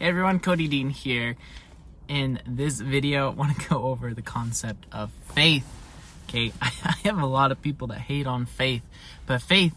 [0.00, 1.36] Hey everyone, Cody Dean here.
[2.08, 5.66] In this video, I want to go over the concept of faith.
[6.26, 8.80] Okay, I have a lot of people that hate on faith,
[9.26, 9.74] but faith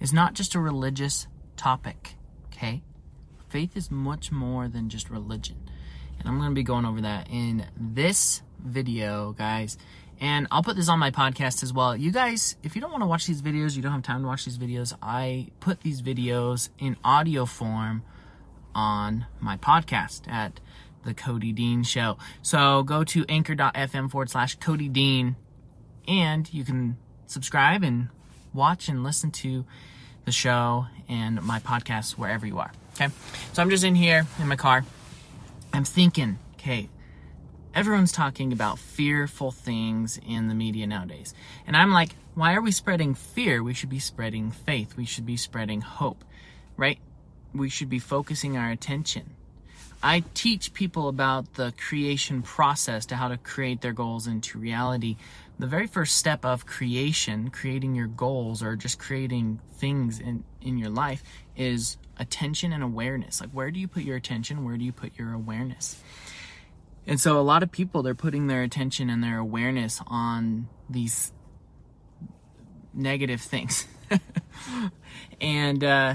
[0.00, 1.26] is not just a religious
[1.58, 2.14] topic.
[2.46, 2.80] Okay,
[3.50, 5.68] faith is much more than just religion,
[6.18, 9.76] and I'm going to be going over that in this video, guys.
[10.18, 11.94] And I'll put this on my podcast as well.
[11.94, 14.26] You guys, if you don't want to watch these videos, you don't have time to
[14.26, 18.04] watch these videos, I put these videos in audio form
[18.76, 20.60] on my podcast at
[21.04, 22.18] the Cody Dean Show.
[22.42, 25.36] So go to anchor.fm forward slash Cody Dean
[26.06, 28.10] and you can subscribe and
[28.52, 29.64] watch and listen to
[30.26, 32.70] the show and my podcast wherever you are.
[32.94, 33.08] Okay.
[33.54, 34.84] So I'm just in here in my car.
[35.72, 36.88] I'm thinking, okay,
[37.74, 41.34] everyone's talking about fearful things in the media nowadays.
[41.66, 43.62] And I'm like, why are we spreading fear?
[43.62, 44.96] We should be spreading faith.
[44.96, 46.24] We should be spreading hope,
[46.76, 46.98] right?
[47.56, 49.36] We should be focusing our attention.
[50.02, 55.16] I teach people about the creation process to how to create their goals into reality.
[55.58, 60.78] The very first step of creation, creating your goals or just creating things in, in
[60.78, 61.22] your life
[61.56, 63.40] is attention and awareness.
[63.40, 64.64] Like, where do you put your attention?
[64.64, 66.00] Where do you put your awareness?
[67.06, 71.32] And so, a lot of people, they're putting their attention and their awareness on these
[72.92, 73.86] negative things.
[75.40, 76.14] and, uh,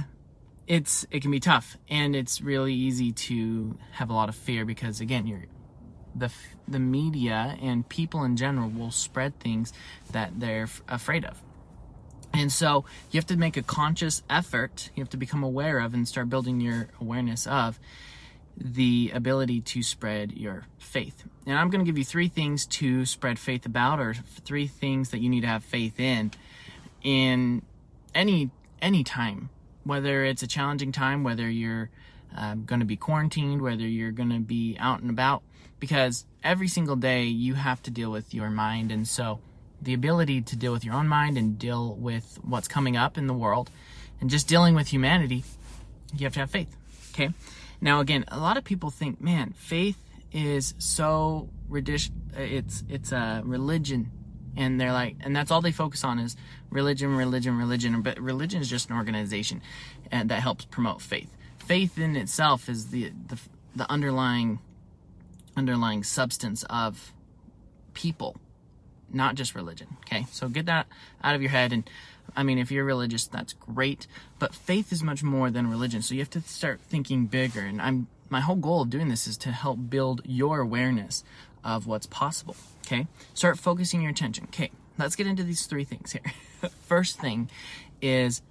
[0.72, 4.64] it's it can be tough and it's really easy to have a lot of fear
[4.64, 5.44] because again you're
[6.16, 6.32] the
[6.66, 9.74] the media and people in general will spread things
[10.14, 11.42] that they're f- afraid of.
[12.34, 15.94] And so you have to make a conscious effort you have to become aware of
[15.94, 17.78] and start building your awareness of
[18.56, 21.26] the ability to spread your faith.
[21.46, 24.14] And i'm going to give you three things to spread faith about or
[24.46, 26.32] three things that you need to have faith in
[27.04, 27.62] in
[28.16, 29.50] any any time
[29.84, 31.90] whether it's a challenging time, whether you're
[32.36, 35.44] um, going to be quarantined, whether you're going to be out and about,
[35.80, 38.92] because every single day you have to deal with your mind.
[38.92, 39.40] And so
[39.82, 43.28] the ability to deal with your own mind and deal with what's coming up in
[43.28, 43.70] the world
[44.20, 45.44] and just dealing with humanity,
[46.16, 46.76] you have to have faith.
[47.14, 47.32] Okay.
[47.82, 49.98] Now, again, a lot of people think, man, faith
[50.32, 52.12] is so ridiculous.
[52.38, 54.12] It's, it's a religion
[54.58, 56.36] and they're like and that's all they focus on is
[56.70, 58.02] religion religion religion.
[58.02, 59.62] But religion is just an organization
[60.12, 61.30] and that helps promote faith.
[61.60, 63.40] Faith in itself is the the,
[63.76, 64.60] the underlying
[65.56, 67.14] underlying substance of
[67.94, 68.38] people
[69.14, 70.26] not just religion okay?
[70.32, 70.88] So get that
[71.24, 71.74] out of your head.
[71.74, 71.90] And
[72.36, 74.08] i mean if you're religious that's great.
[74.40, 76.02] But faith is much more than religion.
[76.02, 77.62] So you have to start thinking bigger.
[77.62, 81.24] And i'm my whole goal of doing this is to help build your awareness
[81.64, 82.56] of what's possible.
[82.86, 83.08] Okay?
[83.34, 84.46] Start focusing your attention.
[84.46, 86.34] Okay, let's get into these three things here.
[86.88, 87.50] First thing
[88.02, 88.42] is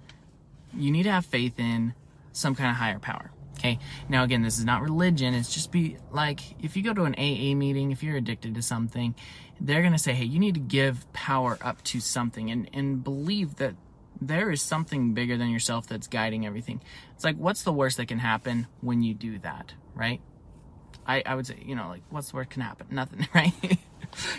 [0.73, 1.93] you need to have faith in
[2.31, 3.31] some kind of higher power.
[3.59, 3.77] Okay.
[4.09, 5.35] Now, again, this is not religion.
[5.35, 8.61] It's just be like if you go to an AA meeting, if you're addicted to
[8.61, 9.13] something,
[9.59, 13.03] they're going to say, hey, you need to give power up to something and, and
[13.03, 13.75] believe that
[14.19, 16.81] there is something bigger than yourself that's guiding everything.
[17.15, 20.21] It's like, what's the worst that can happen when you do that, right?
[21.05, 22.87] I, I would say, you know, like what's the word can happen?
[22.91, 23.53] Nothing, right?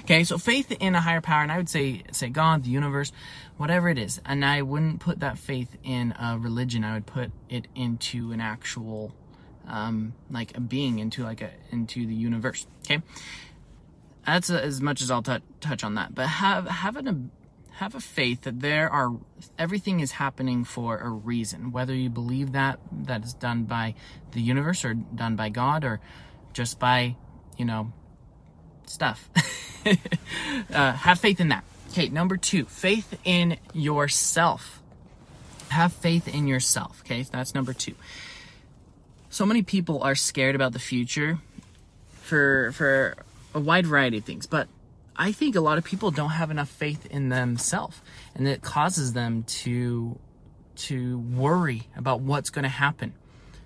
[0.00, 3.12] okay, so faith in a higher power, and I would say say God, the universe,
[3.56, 4.20] whatever it is.
[4.24, 6.84] And I wouldn't put that faith in a religion.
[6.84, 9.14] I would put it into an actual
[9.68, 12.66] um, like a being, into like a into the universe.
[12.84, 13.02] Okay,
[14.26, 16.14] that's a, as much as I'll t- touch on that.
[16.14, 17.16] But have having a
[17.76, 19.16] have a faith that there are
[19.58, 23.94] everything is happening for a reason whether you believe that that is done by
[24.32, 25.98] the universe or done by god or
[26.52, 27.16] just by,
[27.56, 27.92] you know,
[28.86, 29.28] stuff.
[30.72, 31.64] uh, have faith in that.
[31.90, 34.80] Okay, number two, faith in yourself.
[35.68, 37.02] Have faith in yourself.
[37.04, 37.94] Okay, that's number two.
[39.30, 41.38] So many people are scared about the future
[42.20, 43.16] for for
[43.54, 44.68] a wide variety of things, but
[45.16, 48.00] I think a lot of people don't have enough faith in themselves,
[48.34, 50.18] and it causes them to
[50.74, 53.12] to worry about what's going to happen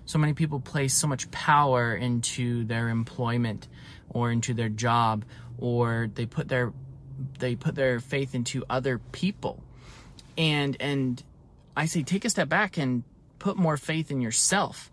[0.07, 3.67] so many people place so much power into their employment
[4.09, 5.25] or into their job
[5.59, 6.73] or they put their
[7.39, 9.61] they put their faith into other people.
[10.37, 11.21] And and
[11.75, 13.03] i say take a step back and
[13.37, 14.91] put more faith in yourself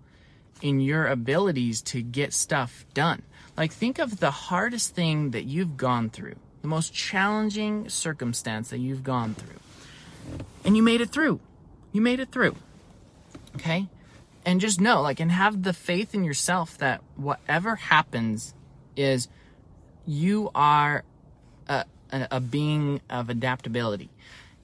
[0.60, 3.22] in your abilities to get stuff done.
[3.56, 8.78] Like think of the hardest thing that you've gone through the most challenging circumstance that
[8.78, 9.60] you've gone through.
[10.64, 11.38] And you made it through.
[11.92, 12.56] You made it through.
[13.56, 13.86] Okay
[14.44, 18.54] and just know like and have the faith in yourself that whatever happens
[18.96, 19.28] is
[20.06, 21.04] you are
[21.68, 24.10] a, a, a being of adaptability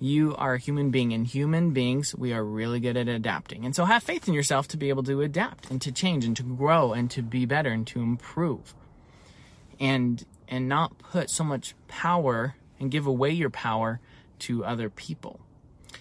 [0.03, 3.67] You are a human being, and human beings, we are really good at adapting.
[3.67, 6.35] And so have faith in yourself to be able to adapt and to change and
[6.37, 8.75] to grow and to be better and to improve.
[9.79, 14.01] And and not put so much power and give away your power
[14.41, 15.39] to other people.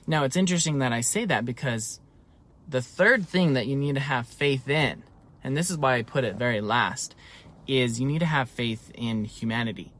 [0.07, 1.99] Now, it's interesting that I say that because
[2.69, 5.03] the third thing that you need to have faith in,
[5.43, 7.15] and this is why I put it very last,
[7.67, 9.91] is you need to have faith in humanity.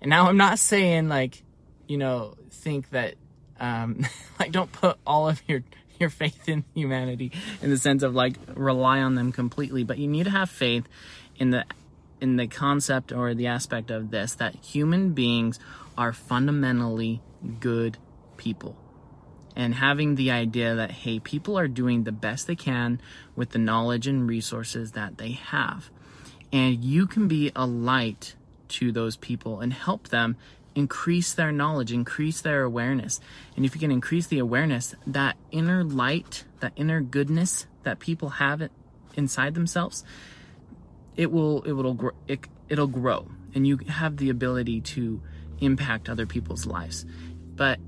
[0.00, 1.42] And now I'm not saying like,
[1.86, 3.14] you know, think that,
[3.58, 4.06] um,
[4.38, 5.62] like don't put all of your,
[5.98, 10.06] your faith in humanity in the sense of like rely on them completely, but you
[10.06, 10.88] need to have faith
[11.36, 11.64] in the,
[12.20, 15.58] in the concept or the aspect of this, that human beings
[15.98, 17.20] are fundamentally
[17.58, 17.98] good
[18.36, 18.76] people
[19.54, 23.00] and having the idea that hey people are doing the best they can
[23.36, 25.90] with the knowledge and resources that they have
[26.52, 28.34] and you can be a light
[28.68, 30.36] to those people and help them
[30.74, 33.20] increase their knowledge, increase their awareness.
[33.56, 38.30] And if you can increase the awareness, that inner light, that inner goodness that people
[38.30, 38.68] have
[39.14, 40.04] inside themselves,
[41.16, 45.20] it will it will it, it'll grow and you have the ability to
[45.60, 47.04] impact other people's lives.
[47.54, 47.78] But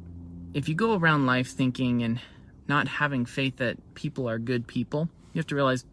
[0.54, 2.20] if you go around life thinking and
[2.68, 5.84] not having faith that people are good people, you have to realize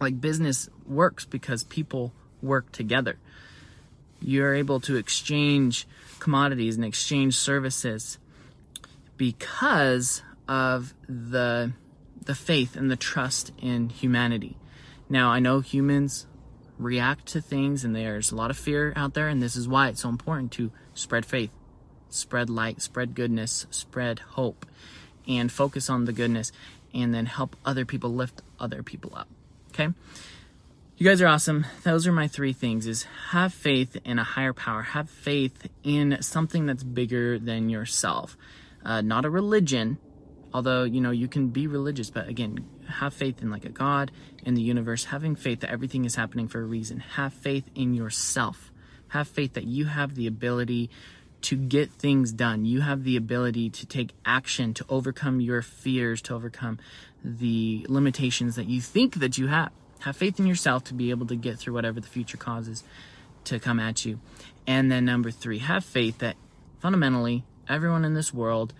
[0.00, 3.18] like business works because people work together.
[4.20, 5.86] You're able to exchange
[6.18, 8.18] commodities and exchange services
[9.16, 11.72] because of the
[12.24, 14.56] the faith and the trust in humanity.
[15.10, 16.26] Now, I know humans
[16.78, 19.88] react to things and there's a lot of fear out there and this is why
[19.88, 21.50] it's so important to spread faith,
[22.14, 24.66] spread light, spread goodness, spread hope
[25.26, 26.52] and focus on the goodness
[26.92, 29.28] and then help other people lift other people up.
[29.70, 29.88] Okay?
[30.96, 31.66] You guys are awesome.
[31.82, 34.82] Those are my three things is have faith in a higher power.
[34.82, 38.36] Have faith in something that's bigger than yourself.
[38.84, 39.98] Uh, not a religion,
[40.52, 44.12] although, you know, you can be religious, but again, have faith in like a God,
[44.44, 47.00] in the universe, having faith that everything is happening for a reason.
[47.00, 48.70] Have faith in yourself.
[49.08, 50.90] Have faith that you have the ability
[51.44, 52.64] to get things done.
[52.64, 56.78] You have the ability to take action, to overcome your fears, to overcome
[57.22, 59.70] the limitations that you think that you have.
[60.00, 62.82] Have faith in yourself to be able to get through whatever the future causes
[63.44, 64.20] to come at you.
[64.66, 66.36] And then number three, have faith that
[66.80, 68.72] fundamentally everyone in this world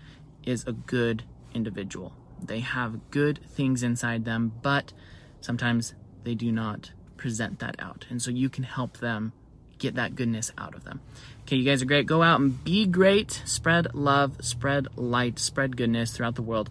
[0.43, 1.23] is a good
[1.53, 2.13] individual.
[2.43, 4.91] They have good things inside them, but
[5.39, 8.05] sometimes they do not present that out.
[8.09, 9.33] And so you can help them
[9.77, 11.01] get that goodness out of them.
[11.41, 12.05] Okay, you guys are great.
[12.05, 13.41] Go out and be great.
[13.45, 16.69] Spread love, spread light, spread goodness throughout the world,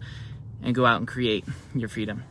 [0.61, 2.23] and go out and create your freedom.